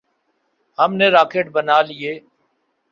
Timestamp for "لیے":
1.89-2.11